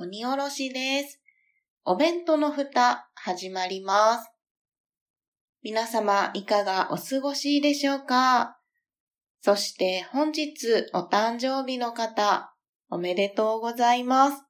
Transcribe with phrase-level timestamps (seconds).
[0.00, 1.20] 鬼おろしです。
[1.84, 4.30] お弁当の蓋、始まります。
[5.60, 8.60] 皆様、いかがお過ごしでしょうか？
[9.40, 12.54] そして本日お誕生日の方、
[12.88, 14.44] おめでとうございます。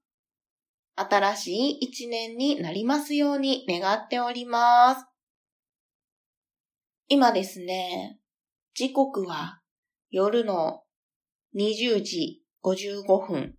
[0.96, 5.06] 新しい一年になりますように願っております。
[7.08, 8.18] 今ですね、
[8.74, 9.62] 時刻は
[10.10, 10.82] 夜の
[11.56, 13.57] 20時55分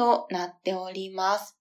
[0.00, 1.58] となっております。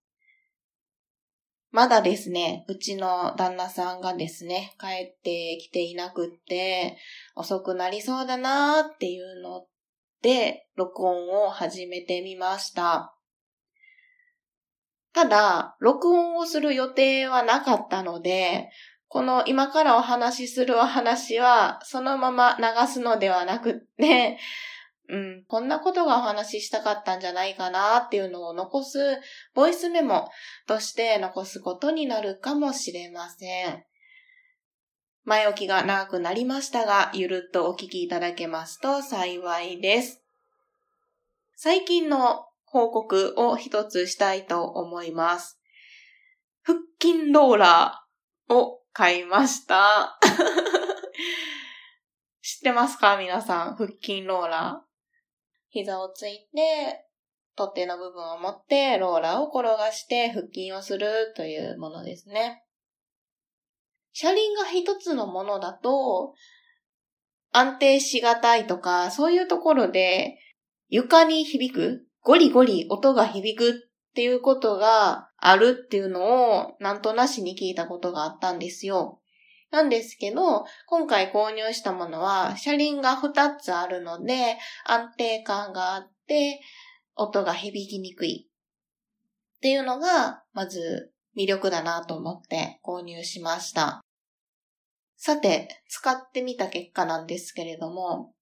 [1.71, 6.98] まだですね、うちの旦那さんがですね、帰ってきていなくって、
[7.35, 9.65] 遅くなりそうだなーっていうの
[10.21, 13.13] で、録音を始めてみました。
[15.12, 18.70] ただ、録音をする予定はなかったので、
[19.10, 24.40] この今からお話しするお話は、そのまま流すのではなくって、
[25.10, 28.99] うん、こんなことがお話ししたかったんじゃないかなっていうのを残す、
[29.55, 30.29] ボイスメモ
[30.68, 33.84] として残すことになるかもしれません。
[35.24, 40.21] 前置きが長くなりましたが、ゆるっとお聞きいただけますと幸いです。
[41.55, 45.60] 最近の報告を一つしたいと思います。
[46.62, 50.20] 腹筋ローラーを買いました。
[52.44, 53.18] 知ってますか？
[53.18, 54.88] 皆さん、腹筋ローラー。
[55.70, 57.05] 膝をついて、
[57.55, 62.63] 取っ手の部分を持ってローラーを転がして腹筋をするというものですね。
[64.13, 66.34] 車輪が一つのものだと、
[67.51, 70.38] 安定しがたいとか、そういうところで
[70.88, 73.73] 床に響くゴリゴリ音が響くっ
[74.15, 79.19] ていうことがあるっていうのをなんとなしに聞いたことがあったんですよ。
[79.72, 86.62] なんですけど、今回購入したものは車輪が2つあるので安定感があって
[87.16, 88.47] 音が響きにくい
[89.57, 94.02] っていうのがまず魅力だなと思って購入しました。
[95.22, 98.34] さて、使ってみた結果なんですけれども、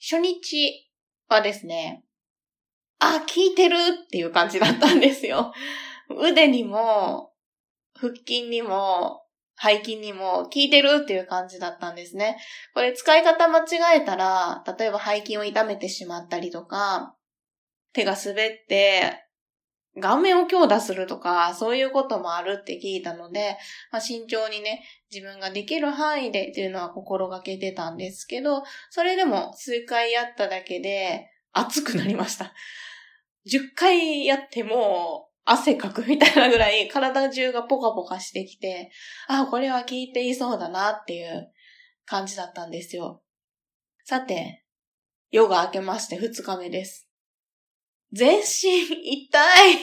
[0.00, 0.88] 初日
[1.28, 2.04] はですね、
[3.00, 5.52] あ、効いてるっていう感じだったんですよ。
[6.08, 7.32] 腕にも、
[7.94, 9.23] 腹筋にも、
[9.60, 12.36] 背筋にも効いてるっていう感じだったんですね。
[12.74, 17.14] これ使い方間違えたら、例えば背筋を痛めてしまったりとか、
[17.92, 19.24] 手が滑って
[20.00, 23.56] 顔面を強打するとか、そういうこともあるって聞いたので、
[23.92, 24.82] まあ、慎重にね、
[25.12, 32.52] 自分ができる範囲でっていうのは心がけてたんですけど、それでも数回やっただけで熱くなりました。
[33.46, 38.90] 10回やっても汗かくみたいなぐらい体中がポカポカしてきて、
[39.28, 41.52] あ、これは効いていそうだなっていう
[42.06, 43.22] 感じだったんですよ。
[44.04, 44.64] さて、
[45.30, 47.08] 夜が明けまして2日目です。
[48.12, 49.38] 全身痛
[49.70, 49.76] い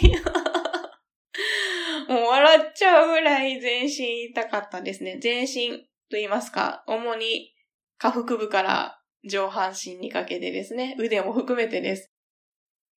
[2.08, 5.18] もう笑っちゃうぐらい全身痛かったですね。
[5.20, 7.54] 全身と言いますか、主に
[7.98, 12.12] 下腹部から上半身にかけてですね、腕も含めてです。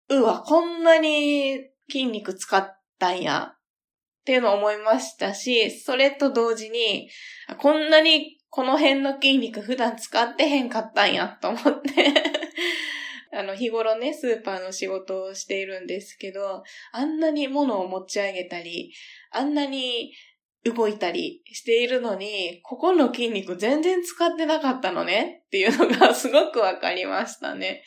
[0.09, 3.55] うわ、こんなに筋肉使ったんや。
[4.23, 7.11] っていうのを思いましたし、それと同時に、
[7.59, 12.13] こんなにこの辺の筋肉普段使ってへんかったんやと思って
[13.35, 16.63] あの、日頃ね、スーパーの仕事をしているんですけど、
[16.93, 18.93] あんなに物を持ち上げたり、
[19.31, 20.13] あんなに
[20.65, 27.83] 動いたりしているのに、ここの筋肉全然使ってなかったのねっていうのがすごくわかりましたね。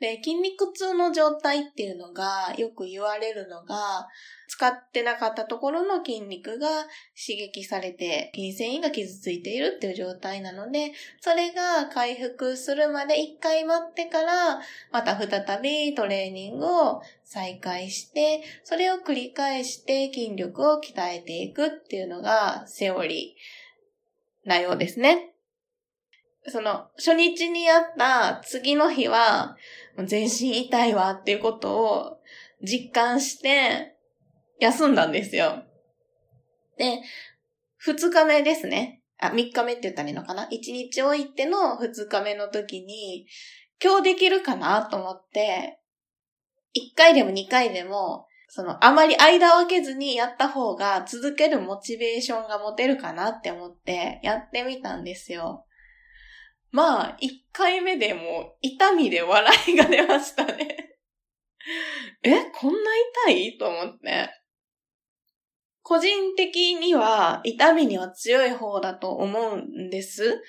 [0.00, 4.08] で、筋肉痛の状態っていうのがよく言われるのが、
[4.50, 6.68] 使ってなかったところの筋肉が
[7.14, 14.60] 刺激されて筋繊維が傷ついているっていう状態なので、それが回復するまで一回待ってから、
[14.90, 25.30] また再びトレーニングを再開して、それを繰り返して筋力を鍛えていくっていうのがセオリーなようですね。
[26.46, 29.56] その、初日にやった次の日は、
[30.06, 32.18] 全身痛いわっていうことを
[32.62, 33.96] 実感して、
[34.58, 35.64] 休んだんですよ。
[36.76, 37.00] で、
[37.78, 39.02] 二日目ですね。
[39.18, 40.46] あ、三日目って言ったらいいのかな？
[40.50, 43.26] 一日置いての二日目の時に、
[43.82, 45.78] 今日できるかなと思って、
[46.72, 55.64] 一回でも二回でもその、あまり間を空けずにやった方が続けるモチベーションが持てるかなって思ってやってみたんですよ。
[56.72, 60.96] まあ、一回目でも痛みで笑いが出ましたね
[62.22, 62.90] え、こんな
[63.26, 63.58] 痛い？
[63.58, 64.30] と思って。
[65.82, 70.42] 個人的には痛みには強い方だと思うんです。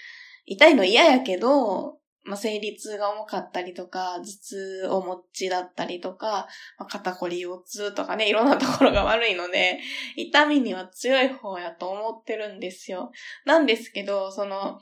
[0.46, 6.48] 痛いの嫌やけど、まあ、生理痛が重かったりとか、頭痛を持ちだったりとか、
[6.78, 9.80] まあ、肩こり腰痛とかね、いろんなところが悪いので、
[10.16, 13.12] 痛みには強い方やと思ってるんですよ。
[13.46, 14.80] なんですけど、その、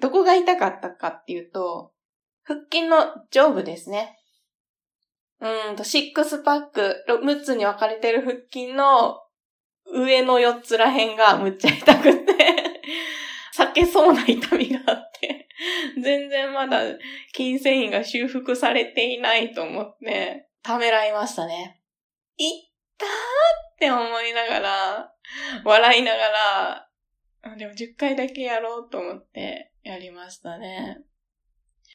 [0.00, 1.92] どこが痛かったかっていうと、
[2.42, 2.96] 腹筋の
[3.30, 4.18] 上部ですね。
[5.40, 9.20] うんと、シックスパック、6つに分かれてる腹筋の
[9.92, 12.32] 上の4つら辺がむっちゃ痛くて
[13.56, 15.44] 避けそうな痛みがあって
[16.02, 16.80] 全然まだ
[17.34, 21.80] 筋繊維が修復されていないと思って、ためらいましたね。
[22.36, 22.50] いっ
[22.98, 23.10] たーっ
[23.78, 25.14] て思いながら、
[25.64, 26.28] 笑いなが
[27.42, 30.98] ら、でも10回だけやろうと思ってやりましたね。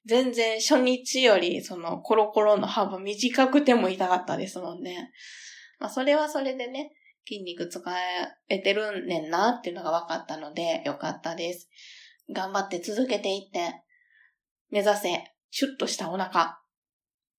[0.06, 5.12] 全然初日よりそのコロコロの幅短くても痛かったですもんね。
[5.80, 6.92] まあそれはそれでね、
[7.28, 7.84] 筋肉使
[8.48, 11.70] えてるんねんなっていうのが分かったのでよかったです。
[12.32, 13.84] 頑張って続けていって、
[14.70, 16.60] 目指せ、シュッとしたお腹、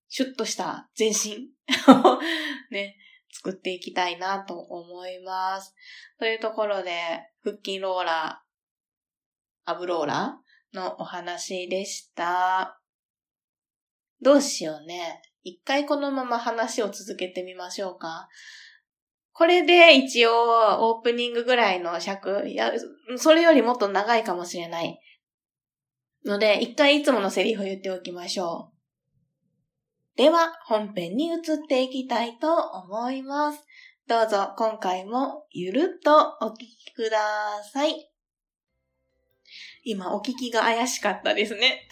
[0.08, 1.48] シュッとした全身
[1.92, 2.20] を
[2.70, 2.96] ね、
[3.32, 5.74] 作っていきたいなと思います。
[6.18, 6.90] というところで、
[7.44, 8.49] 腹筋ローラー、
[9.64, 10.38] アブローラ
[10.72, 12.80] のお話でした。
[14.22, 15.22] どうしようね。
[15.42, 18.28] 一回このまま話を続けてみましょうか。
[19.32, 20.32] これで一応
[20.90, 22.72] オープニングぐらいの尺、いや、
[23.16, 25.00] それよりもっと長いかもしれない。
[26.26, 30.18] ので、一回いつものセリフを言っておきましょう。
[30.18, 33.64] では、本編に移っていきたいと思います。
[34.06, 38.09] どうぞ今回もゆるっとお聞きください。
[39.84, 41.88] 今、お聞きが怪しかったですね。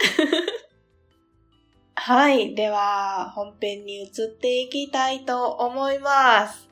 [1.96, 2.54] はい。
[2.54, 6.68] では、本編に移っていきたいと思います。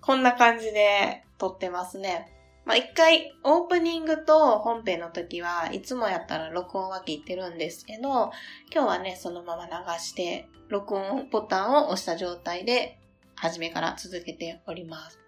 [0.00, 2.30] こんな感じで撮ってますね。
[2.64, 8.32] まあ、一回オープニングと本編の時はいつもやったら録音は切ってるんですけど、
[8.72, 12.98] 今日はね、そのまま流して録音ボタンを押した状態で
[13.34, 15.23] 初めから続けております。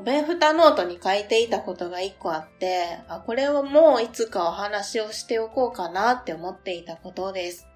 [0.00, 7.66] お弁蓋ノートに書いていたことが一個あって、あこれをもういつかお話をしておこうかなって思っていたことです。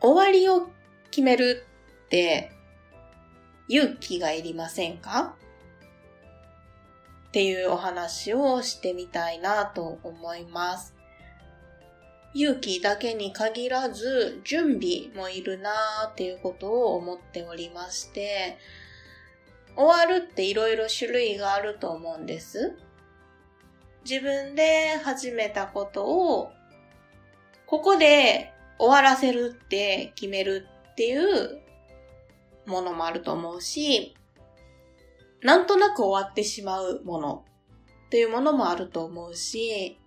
[0.00, 0.70] 終わりを
[1.10, 1.66] 決める
[2.06, 2.50] って
[3.68, 5.36] 勇気がいりませんか
[7.28, 10.94] っていうお話をしてみたいなと思います。
[12.32, 18.56] 勇気だけに限らず準備もいるなーっていうことを思っておりまして、
[19.76, 22.76] 終わるっていろいろ種類があると思うんです。
[24.08, 26.52] 自分で始めたことを
[27.66, 31.60] ここで終わらせるって決めるっていう
[32.66, 34.14] ものもあると思うし、
[35.42, 37.44] なんとなく終わってしまうもの
[38.06, 39.98] っていうものもあると思うし、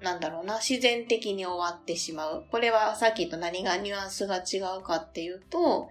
[0.00, 2.46] なんだろうな、自然的に終わってしまう。
[2.50, 5.90] これはさっきと何がニュアンスが違うかっていうと、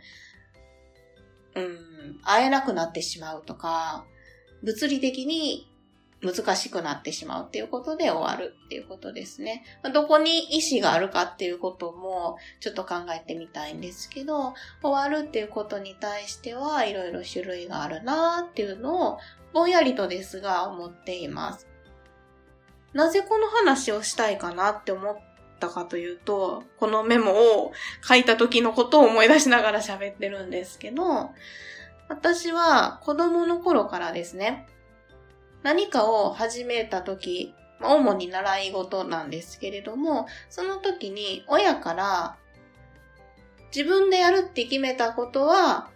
[1.56, 4.06] うん、会えなくなってしまうとか、
[4.64, 5.70] 物理的に
[6.22, 9.64] 難しくなってしまうっていうことで終わるっていうことですね。
[9.94, 19.20] どこに意志があるかっていうこともちょっと考えてみたいんですけど、終わるっていうことに対してはいろいろ種類があるなっていうのを
[19.54, 21.68] ぼんやりとですが思っています。
[22.94, 25.18] なぜこの話をしたいかなって思っ
[25.60, 27.32] たかというと、このメモ
[27.64, 31.32] を書いた時のことを思い出しながら喋ってるんですけど、
[32.08, 34.68] 私は子供の頃からですね、
[35.62, 42.38] 何かを始めた時、主に習い事なんですけれども、その時に親から
[43.76, 45.90] 自分でやるって決めたことは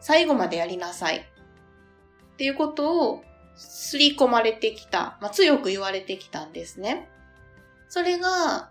[0.00, 3.22] 最後までやりなさいっていうことを
[3.54, 7.08] すり込まれてきた、まあ、強く言われてきたんですね。
[7.92, 8.70] それが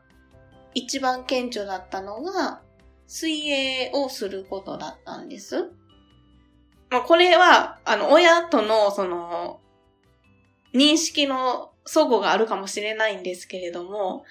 [0.73, 2.63] 一番顕著だったのが
[3.05, 5.69] 水泳をすることだったんです。
[6.89, 9.59] まあ、これは、あの、親との、その、
[10.73, 14.25] 認識の齟齬があるかもしれないんですけれども、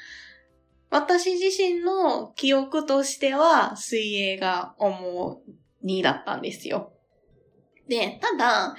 [0.91, 5.41] 私自身の記憶としては水泳が主
[5.85, 6.93] にだったんですよ。
[7.87, 8.75] で、ただ、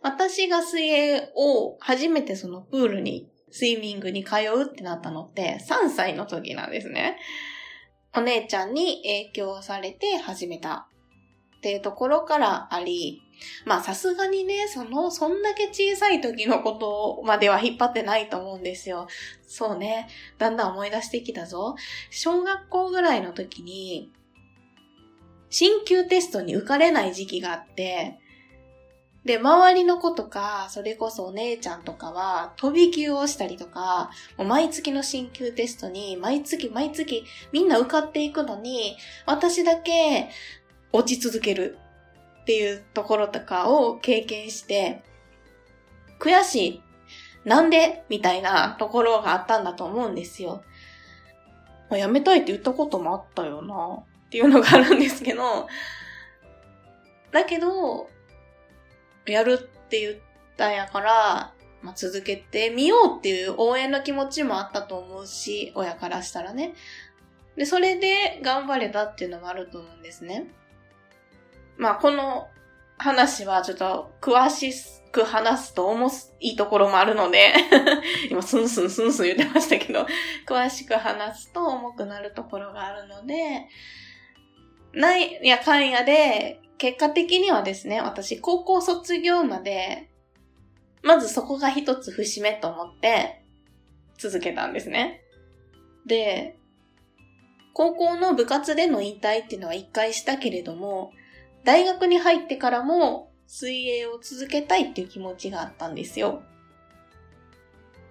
[0.00, 7.18] 私が水泳を初めてそのプールに、スイミングに通うってなったのって3歳の時なんですね。
[8.14, 10.88] お姉ちゃんに影響されて始めた
[11.58, 13.22] っていうところからあり、
[13.64, 19.08] まあさすがにね、その、そんだけ小さい時のことまでは引っ張ってないと思うんですよ。
[19.46, 20.08] そうね。
[20.38, 21.76] だんだん思い出してきたぞ。
[22.10, 24.10] 小学校ぐらいの時に、
[25.50, 28.19] 進級テストに受かれない時期があって、
[29.24, 38.96] で、周りの子とか、それこそお姉ちゃんとかは、飛び級をしたりとか、毎月の進級テストに、毎月毎月みんな受かっていくのに、
[39.26, 40.30] 私だけ
[40.92, 41.78] 落ち続ける
[42.42, 45.02] っていうところとかを経験して、
[46.18, 46.82] 悔しい。
[47.44, 48.04] なんで？
[48.08, 50.62] みたいなところがあったんだと思うんですよ。
[51.90, 55.66] まあ、やめたいって言ったこともあったよなっていうのがあるんですけど、
[57.32, 58.08] だけど、
[59.30, 60.14] やるって言っ
[60.56, 66.74] たんやから、まあ、続けてみようっていう応援の気持ちもあったと思うし、親からしたらね。
[67.56, 70.46] で、それで頑張れたっていうのもあると思うんですね。
[71.76, 72.48] まあ、この
[72.98, 74.72] 話はちょっと詳し
[75.10, 76.10] く話すと重
[76.40, 77.54] いところもあるので
[78.30, 80.06] 今スンスンスンスン言ってましたけど、
[80.46, 83.66] 詳しく話すと重くなるところがあるので、
[84.92, 90.08] ないやかんやで、結果的にはですね、私高校卒業まで、
[91.02, 93.42] まずそこが一つ節目と思って
[94.16, 95.20] 続けたんですね。
[96.06, 96.56] で、
[97.74, 101.12] 高校の部活での引退っていうのは一回したけれども、
[101.64, 106.40] 大学に入ってからも水泳を続けたいっていう気持ちがあったんですよ。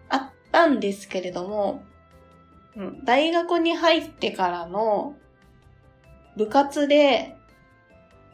[0.10, 1.82] あったんですけれども、
[2.76, 5.16] うん、大学に入ってからの
[6.38, 7.36] 部活で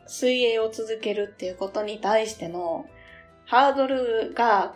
[0.07, 2.85] 水泳を続けるっていうことに対しての
[3.45, 4.75] ハードルが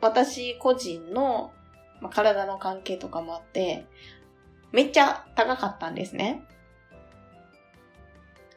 [0.00, 1.52] 私個人の、
[2.00, 3.86] まあ、体の関係とかもあって、
[4.72, 6.42] めっちゃ高かったんですね。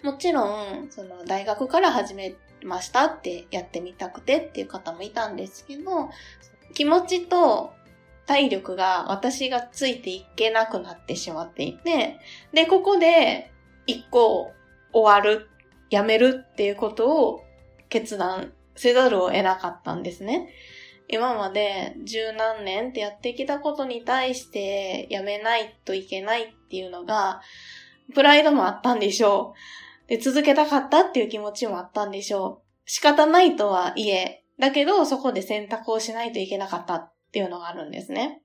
[0.03, 6.09] もちろん、その大学から始めましたってやってみたくてっていう方もいたんですけど、
[6.73, 7.73] 気持ちと
[8.25, 12.19] 体力が私がついていけなくなってしまっていて、
[12.53, 13.51] で、ここで
[13.87, 14.53] 一個
[14.93, 15.49] 終わる、
[15.89, 17.43] やめるっていうことを
[17.89, 20.49] 決断せざるを得なかったんですね。
[21.07, 27.41] 今まで十何年ってやってきたことに対してやめないといけないっていうのが、
[28.13, 29.53] プライドもあったんでしょ
[30.07, 30.09] う。
[30.09, 32.69] で、続けたかったっていう気持ちもあったんでしょう。
[32.85, 38.41] 仕方ないとはいえ、だけどそこで選択をしないといけなかったっていうのがあるんですね。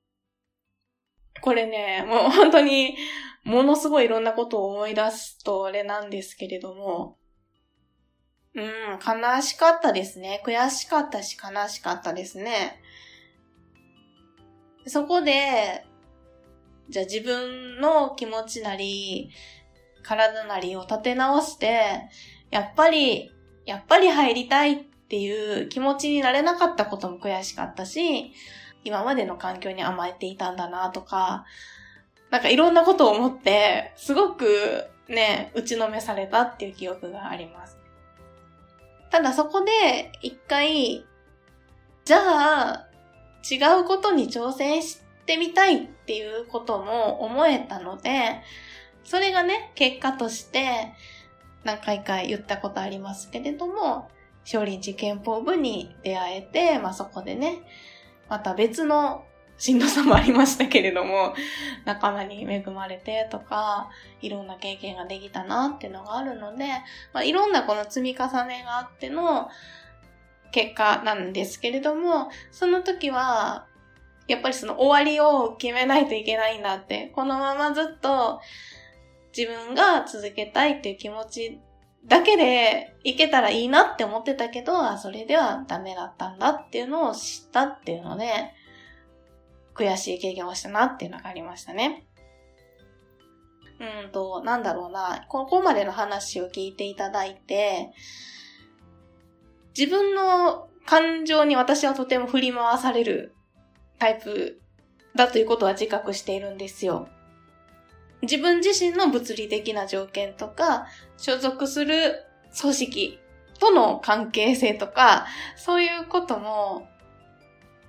[1.41, 2.97] これね、もう本当に
[3.45, 7.19] ものすごいいろんなことを思い出すとあれなんですけれども、
[8.55, 10.43] うん、悲しかったですね。
[10.47, 12.81] 悔しかったし悲しかったですね。
[14.87, 15.85] そこで、
[16.89, 19.31] じゃあ自分の気持ちなり、
[20.03, 22.09] 体なりを立て直して、
[22.51, 23.31] やっぱり、
[23.67, 28.33] やっぱり入りたいっていう気持ちになれなかったことも悔しかったし、
[28.85, 31.47] 今までの環境に甘えていたんだなとか、
[32.35, 37.79] なんかいろんなことを思って、すごくね、打ちのめされたっていう記憶があります。
[39.09, 41.07] ただそこで一回、
[42.05, 42.89] じゃあ、
[43.49, 48.41] 違うことに挑戦してみたいっていうことも思えたので、
[49.05, 50.93] それがね、結果として
[51.63, 54.11] 何回か言ったことありますけれども、
[54.43, 57.63] 少林寺憲法部に出会えて、まあそこでね、
[58.29, 59.25] また別の
[59.57, 61.35] しんどさもありましたけれども、
[61.85, 66.67] 仲間に恵まれてとか、いろんな経験ができたなっていうのがあるので、
[67.13, 69.49] まあいろんなこの積み重ねがあっての
[70.51, 73.67] 結果なんですけれども、その時は、
[74.27, 78.41] やっぱりその終わりを決めないといけないんだって、このままずっと
[79.37, 81.61] 自分が続けたいっていう気持ち
[82.07, 88.27] だけでいけたらいいなって思ってたけど、あ、それではダメだったんだっていうのを知ったっていうので、
[89.75, 92.07] 悔しい経験をしたなっていうのがありましたね。
[93.81, 97.93] うんと、なんだろうな、ここまでの話を聞いていただいて、
[99.77, 103.35] 自分の感情に私はとても振り回される
[103.99, 104.61] タイプ
[105.17, 107.09] だということは自覚しているんですよ。
[108.23, 112.25] 自分自身の物理的な条件とか、所属する
[112.59, 113.19] 組織
[113.59, 115.27] との関係性とか、
[115.57, 116.89] そういうことも、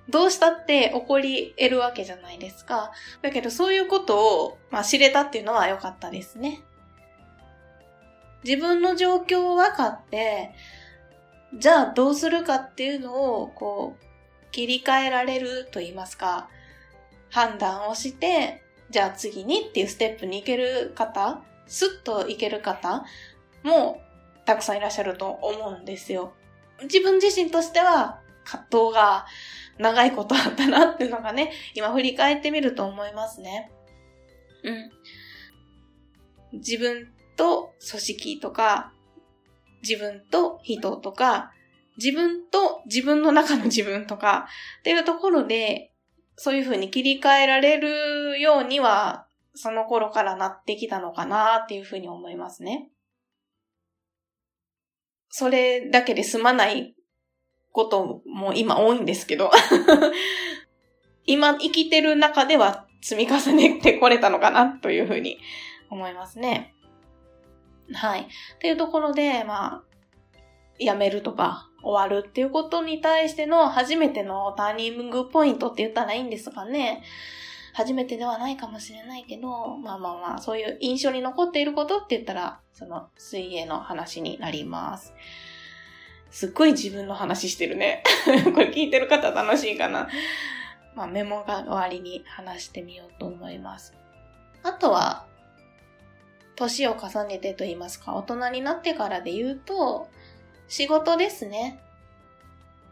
[0.08, 2.92] どうしたって起こり得るわけじゃないですか。
[3.22, 6.62] だけどそういうことを、まあ、知れたっていうのは良かったですね。
[8.44, 10.54] 自分の状況を分かって、
[11.54, 14.06] じゃあどうするかっていうのを、こう、
[14.52, 16.48] 切り替えられると言いますか、
[17.30, 23.04] 判断をして、じゃあ次にっていうステップに行ける方、スッと行ける方
[23.64, 24.00] も
[24.44, 26.34] たくさんいらっしゃると思うんですよ。
[26.82, 29.26] 自分自身としては葛藤が
[29.78, 33.70] 長いことあったなっていうのがね、今振り返ってみると思いますね。
[34.62, 36.58] うん。
[36.58, 38.92] 自分と組織とか、
[39.82, 41.52] 自分と人とか、
[41.98, 44.48] 自分と自分の中の自分とか
[44.80, 45.92] っていうところで、
[46.36, 52.90] そういうふうに切り替えられるようには、その頃からなってきたのかなっていうふうに思いますね。
[55.28, 56.95] それだけで済まない
[57.76, 59.50] ことも今多いんですけど
[61.26, 65.38] 今生きてる中では積み重ねてこれたのかなというふうに
[65.90, 66.72] 思いますね。
[67.92, 68.22] はい。
[68.22, 68.24] っ
[68.60, 69.82] ていうところで、まあ、
[70.80, 77.02] 辞めるとか、終わるっていうことに対しての初めてのターニングポイントって言ったらいいんですかね。
[77.74, 85.12] 初めてではないかもしれないけど、まあまあまあ、そういう印象に残っていることって言ったら、その水泳の話になります。
[86.30, 88.02] すっごい自分の話してるね。
[88.54, 90.08] これ聞いてる方楽しいかな。
[90.94, 93.94] まあメモが終わりに話してみようと思います。
[94.62, 95.26] あとは、
[96.56, 100.08] 年を重ねてと言いますか、大人になってからで言うと、
[100.68, 101.80] 仕事ですね。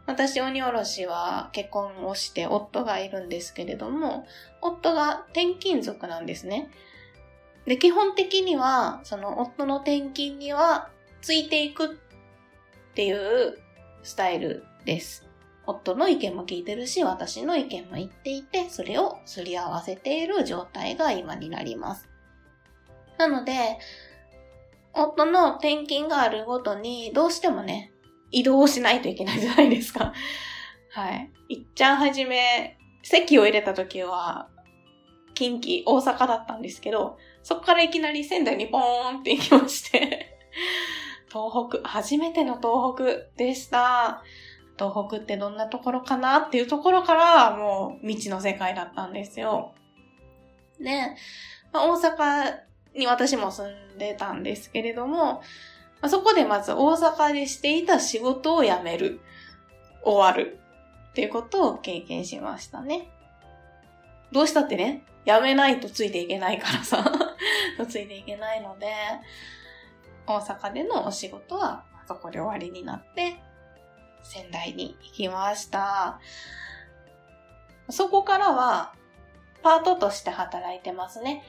[0.06, 4.26] 私、鬼おろしは結婚をして夫がいるんですけれども、
[4.60, 6.70] 夫が転勤族なんですね。
[7.64, 10.90] で、基本的には、その夫の転勤には
[11.22, 11.98] ついていく
[12.94, 13.58] っていう
[14.04, 15.26] スタイルです。
[15.66, 22.08] 夫の意見も聞いてるし、私の意見も言っていて、それをすり合わせている状態が今になります。
[23.18, 23.78] なので、
[24.92, 27.90] 夫の転勤があるごとに、どうしてもね、
[28.30, 30.12] 移動しないといけないじゃないですか。
[30.92, 31.32] はい。
[31.48, 34.48] いっちゃんはじめ、席を入れた時は、
[35.34, 40.38] 近畿、大阪だったんですけど、そこからいきなり仙台にポーンって行きまして
[41.34, 44.22] 東北、初めての東北でした。
[44.78, 49.74] 東北ってどんなところかなっていうところから、もう未知の世界だったんですよ。
[50.78, 51.16] ね、
[51.72, 52.54] まあ、大阪
[52.94, 55.42] に私も住んでたんですけれども、ま
[56.02, 59.20] あ、そこでまず大阪でしていた仕事を辞める、
[60.04, 60.60] 終わる
[61.10, 63.08] っていうことを経験しましたね。
[64.30, 67.12] どうしたってね、辞めないとついていけないからさ
[67.88, 68.86] ついていけないので、
[70.26, 73.36] 大阪でのお仕事はそこで終わりになって、
[74.22, 76.20] 仙台に行きました。
[77.90, 78.94] そこからは、
[79.62, 81.42] パートとして働いてますね。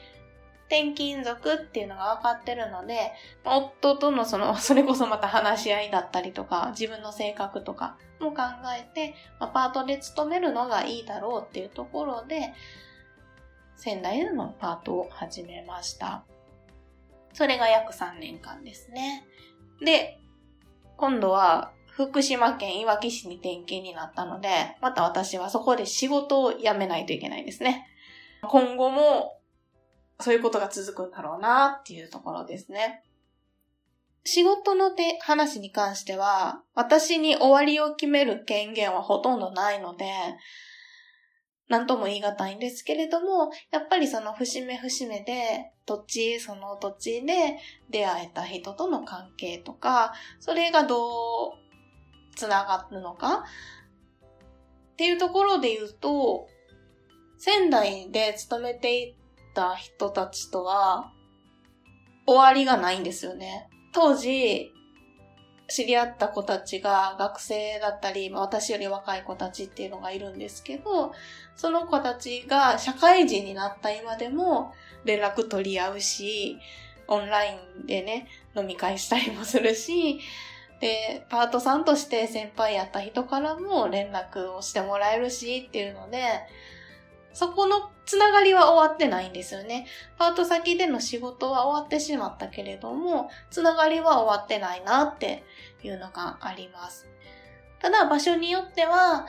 [0.67, 3.11] 転勤族っていうのが分かってるので、
[3.43, 8.41] 夫とのその、 それこそまた話し合いだったりとか、自分の性格とかも考
[8.77, 12.53] えて、パートで勤めるのがいいだろうっていうところで、
[13.75, 16.23] 仙台でのパートを始めました。
[17.35, 19.25] それが約3年間ですね。
[19.83, 20.17] で、
[20.95, 27.87] 今度は福島県いわき市に転勤になったので、また私はそこで仕事を辞めないといけないですね。
[28.41, 29.37] 今後も
[30.21, 33.03] そういうことが続くんだろうなっていうところですね。
[34.23, 40.05] 仕事のて話に関しては、私に終わりを決める権限はほとんどないので、
[41.67, 47.57] なんとも言い難いんですけれども、やっぱりその節目節目で、土地、その土地で
[47.89, 51.51] 出会えた人との関係とか、それがどう
[52.35, 53.45] 繋がるのか？
[54.93, 56.47] っていうところで言うと、
[57.37, 59.15] 仙台で勤めてい
[59.53, 61.11] た人たちとは、
[62.27, 63.69] 終わりがないんですよね。
[63.91, 64.71] 当時、
[65.67, 71.13] 知り合った子たちが学生だったり、私より若い子たちっていうのがいるんですけど、
[71.55, 74.73] その子たちが社会人になった今でも
[75.05, 76.59] 連絡取り合うし、
[77.07, 80.19] オンラインでね、飲み会したりもするし、
[80.79, 86.21] で、パートさんとして先輩やった人からも連絡をしてもらえるしっていうので、
[87.33, 89.87] そこのつながりは終わってないんですよね。
[90.17, 95.43] パート先での仕事は終わってしまったけれども、つながりは終わってないなって
[95.83, 97.07] いうのがあります。
[97.79, 99.25] ただ場所によっては、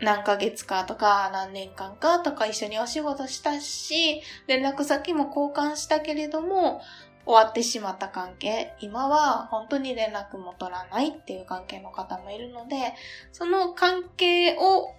[0.00, 6.82] 何ヶ月かとか何年間かとか一緒にお仕事したし、連絡先も交換したけれども、
[7.24, 12.94] 終わってしまった関係、今は本当に連絡も取らないっていう関係の方もいるので、
[13.32, 14.94] その関係を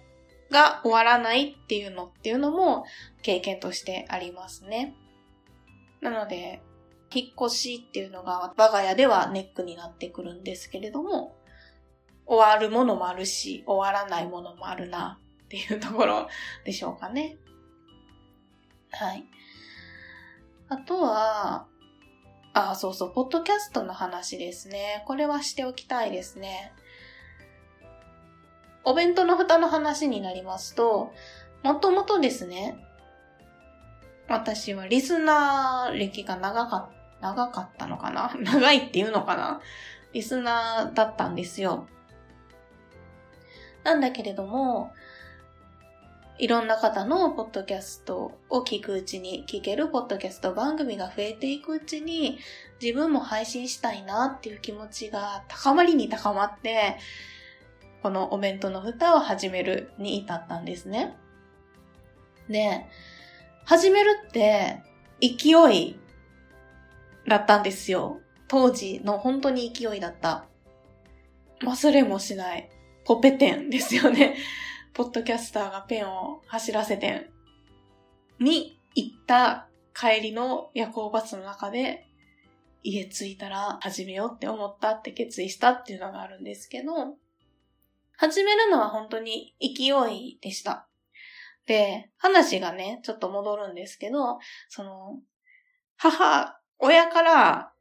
[0.50, 2.84] が終わらないっていうのっていうのも
[3.22, 4.94] 経験としてありますね。
[6.00, 6.62] なので、
[7.10, 11.34] 引っ越しっていうのが我が家ではネックになってくるんですけれども、
[12.26, 16.28] 終わるものもあるし、終わらないものもあるなっていうところ
[16.64, 17.38] でしょうかね。
[18.90, 19.24] はい。
[20.68, 21.66] あとは、
[22.52, 25.04] あ、そうそう、ポッドキャストの話ですね。
[25.06, 26.72] これはしておきたいですね。
[28.88, 31.12] お弁当の蓋の話になりますと、
[31.62, 32.82] もともとですね、
[34.28, 38.32] 私はリスナー歴が長か、長かったのかな？
[38.40, 39.60] 長いっていうのかな？
[40.14, 41.86] リスナーだったんですよ。
[43.84, 44.90] なんだけれども、
[46.38, 52.38] いろんな方のポッドキャストを聞くうちに、聞けるポッドキャスト番組が増えていくうちに、
[52.80, 56.96] 自分も配信したいなっていう気持ちが高まりに高まって、
[58.02, 61.16] このお弁当の蓋を始めるに至ったんですね。
[62.48, 62.86] で、
[63.64, 64.82] 始めるって
[65.20, 65.98] 勢い
[67.28, 68.20] だったんですよ。
[68.46, 70.46] 当時の本当に勢いだった。
[71.62, 72.70] 忘れもしない。
[73.04, 74.36] ポペテンですよね。
[74.94, 77.30] ポッドキャスターがペンを走らせてん
[78.40, 82.06] に行った帰りの夜行バスの中で
[82.82, 87.16] 家着いたら始めようって思ったって決意したっていうのがあるんですけど、
[88.18, 90.88] 始めるのは本当に勢いでした。
[91.66, 95.20] で、話がね、ちょっと戻るんですけど、その、
[95.96, 97.72] 母、親から、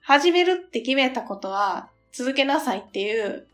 [0.00, 3.46] 始めるって決めたことは続けなさいっていう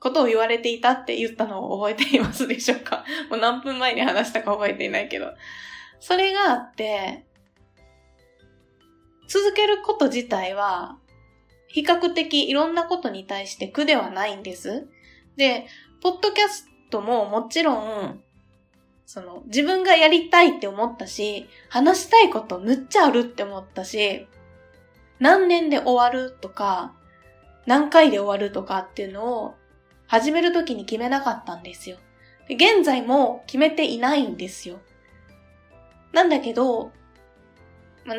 [0.00, 5.34] ことを言われていたって言ったのを覚えていますでしょうか もう何分前に話したか覚えていないけど。
[6.00, 7.26] それがあって、
[9.28, 10.98] 続けること自体は、
[11.68, 14.88] 比較的いろんなことに対して苦ではないんです。
[15.36, 15.66] で、
[16.00, 18.22] ポッドキャストももちろん、
[19.06, 24.26] その、自分がやりたいって思ったし、話したいことむっちゃあるって思ったし、
[25.18, 26.94] 何年で終わるとか、
[27.66, 29.54] 何回で終わるとかっていうのを
[30.06, 31.98] 始めるときに決めなかったんですよ。
[32.48, 34.80] 現在も決めていないんですよ。
[36.12, 36.92] なんだけど、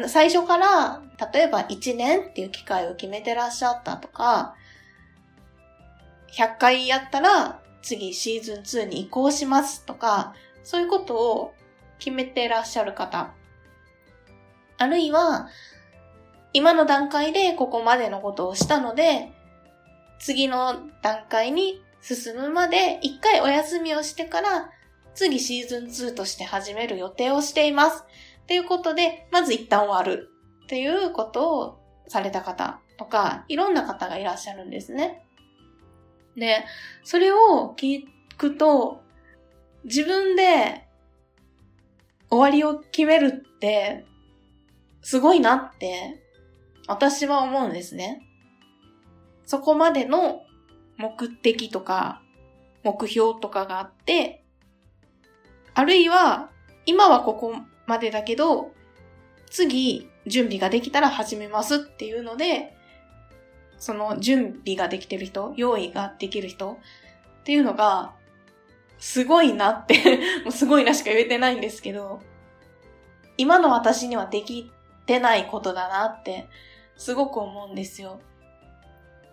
[0.08, 1.02] 最初から、
[1.34, 4.56] 例えば1年っていう機会を決めてらっしゃったとか、
[6.34, 11.54] 100回やったら次シーズン2に移行しますとか、そういうことを
[12.00, 13.34] 決めてらっしゃる方。
[14.78, 15.48] あるいは、
[16.54, 19.32] 今の段階でここまでのことをしたので、
[20.20, 24.70] 次の段階に進むまで一回お休みをしてから
[25.16, 28.04] 次シーズン2として始める予定をしています。
[28.44, 30.30] っていうことで、まず一旦終わる
[30.64, 35.23] っていうことをされた方とか、いろんな方がいらっしゃるんですね。
[36.36, 36.66] で、
[37.04, 38.06] それを聞
[38.38, 39.02] くと、
[39.84, 40.88] 自分で
[42.30, 44.06] 終わりを決めるって、
[45.02, 46.22] すごいなって、
[46.88, 48.22] 私は思うんですね。
[49.46, 50.44] そこまでの
[50.98, 52.22] 目的とか、
[52.84, 54.44] 目標とかがあって、
[55.74, 56.50] あるいは、
[56.86, 57.56] 今はここ
[57.88, 58.72] までだけど、
[59.50, 62.76] 次、準備ができたら始めますっていうので、
[63.84, 66.80] その準備ができてる人、用意ができる人
[67.42, 68.14] っていうのが、
[68.98, 72.22] すごいなって もうすごいなしか言えてないんですけど、
[73.36, 74.72] 今の私にはでき
[75.06, 76.48] てないことだなって、
[76.96, 78.22] すごく思うんですよ。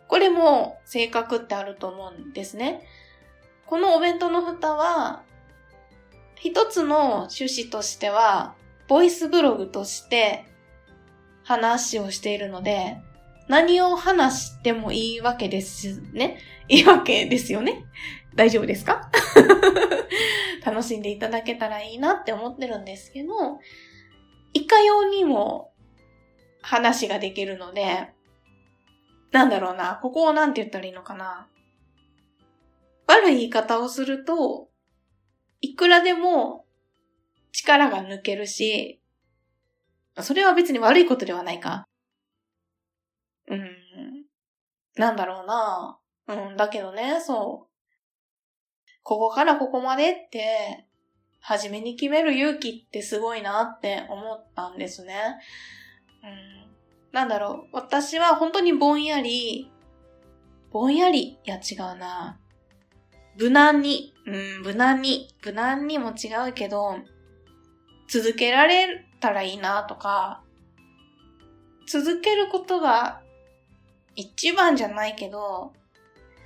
[0.09, 2.85] これも性格ってあると思うんですね。
[3.67, 5.23] このお弁当の蓋は、
[6.35, 8.57] 一つの趣旨としては、
[8.89, 10.45] ボイスブログとして
[11.45, 13.01] 話をしているので、
[13.51, 16.39] 何を話してもいいわけですね。
[16.69, 17.85] いいわけですよね。
[18.37, 19.11] 大丈夫ですか？
[20.65, 23.59] 楽しんでいただけたらいいなって思ってるんですけど、
[24.53, 25.73] いかようにも
[26.63, 28.13] 話ができるので、
[29.33, 31.49] なんだろうな、ここをなんて言ったらいいのかな。
[33.09, 34.69] 悪い言い方をすると、
[35.61, 36.67] いくらでも
[37.51, 39.01] 力が抜けるし、
[40.21, 41.89] それは別に悪いことではないか。
[43.51, 44.25] うん。
[44.97, 45.99] なんだろうな。
[46.29, 47.71] うん、だけどね、そう。
[49.03, 50.87] ここからここまでって、
[51.41, 55.39] 初めに決める勇気ってすごいなって思ったんですね。
[56.23, 56.61] うん
[57.13, 59.71] なんだろう、私は本当にぼんやり、
[60.71, 62.39] ぼんやり、いや違うな。
[63.37, 66.97] 無難に、うん、無難に、無難にも違うけど、
[68.09, 70.45] 続けられたらいいなとか、
[71.89, 73.23] 続けることが
[74.21, 75.73] 一番じゃないけど、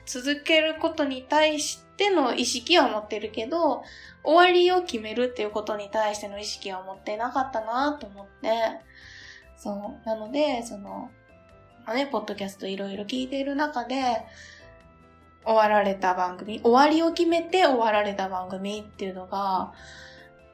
[0.06, 3.82] 続けることに対しての意識は持ってるけど、
[4.22, 8.50] 終わりを決めるっていうことに対しての意識は持ってなかったなと思って、
[9.56, 10.06] そう。
[10.06, 11.10] なので、その、
[11.87, 14.24] まあね、ポッドキャストいろいろ聞いている中で、
[15.44, 19.72] 終わられた番組、終わりを決めて終わられた番組っていうのが、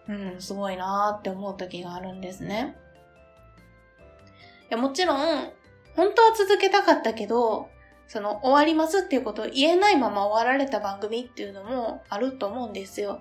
[0.09, 2.77] うん、すごいなーって思う時があるんですね。
[4.71, 5.53] いや、もちろん、
[6.01, 7.69] 本当は続けたかったけど、
[8.09, 13.21] その終わりますっていうことを言えないまま終わられた番組っていうのもあると思うんですよ。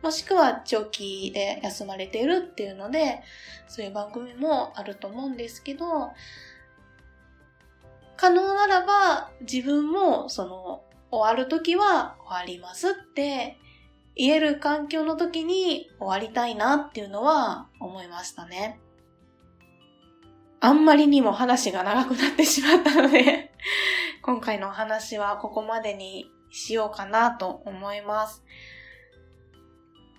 [0.00, 3.22] もしくは長期で休まれているっていうので、
[3.68, 6.12] そういう番組もあると思うんですけど、
[8.16, 13.58] 可能ならば自分もその終わる時は終わりますって
[14.16, 18.80] 言える環境の時に終わりたいなっていうのは思いましたね。
[20.64, 23.52] あんまりにも話が長くなってしまったので
[24.22, 28.42] 今回のお話はここまでにしようかなと思います。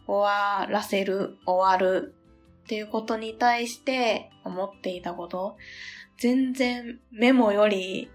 [0.05, 2.13] 終わらせる、終わる
[2.63, 5.57] っていうことに対して思っていたこと、
[6.17, 8.11] 全然メモより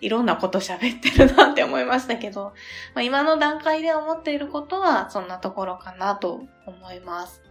[0.00, 2.52] いろんなこと喋ってるなって思いましたけど、
[2.94, 7.47] まあ、今の段階で思っていることはそんなところかなと思います。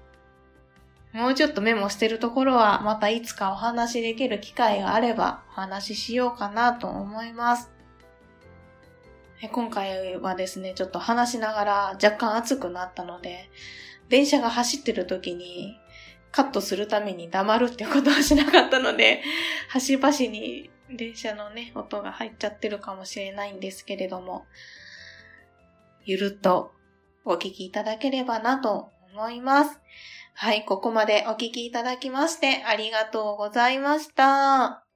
[1.13, 7.71] もうちょっとメモしてるところはまたいつかお話しできる機会があればお話ししようかなと思います。
[9.51, 13.49] 今回はですね、ちょっと話しながら若干熱くなったので、
[14.09, 15.77] 電車が走ってる時に
[16.31, 19.21] カットするために黙るってことはしなかったので、
[19.69, 24.45] 端々に電車のね、音が入っちゃってるかもしれないんですけれども、
[26.03, 26.73] ゆるっと
[27.23, 29.79] お聞きいただければなと思います。
[30.39, 34.86] はい、ここまでお聞きいただきましてありがとうございました。